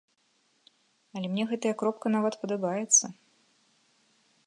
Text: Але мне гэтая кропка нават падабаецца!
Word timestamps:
Але 1.19 1.27
мне 1.35 1.45
гэтая 1.53 1.73
кропка 1.83 2.07
нават 2.17 2.33
падабаецца! 2.47 3.05